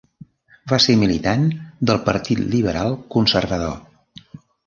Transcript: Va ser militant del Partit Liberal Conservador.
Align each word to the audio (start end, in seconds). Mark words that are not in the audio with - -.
Va 0.71 0.77
ser 0.85 0.95
militant 1.01 1.43
del 1.91 2.01
Partit 2.09 2.41
Liberal 2.55 2.97
Conservador. 3.17 3.77